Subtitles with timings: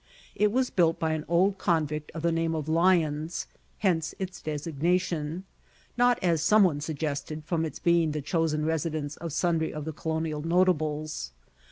[0.33, 3.45] It was built by an old convict of the name of Lyons
[3.77, 5.43] hence its designation;
[5.95, 9.93] not, as some one suggested, from its being the chosen residence of sundry of the
[9.93, 11.33] colonial notables.